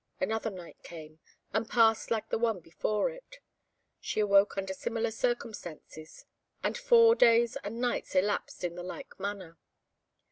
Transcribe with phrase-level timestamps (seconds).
[0.19, 1.19] Another night came,
[1.53, 3.37] and passed like the one before it.
[3.99, 6.25] She awoke under similar circumstances,
[6.63, 9.59] and four days and nights elapsed in the like manner.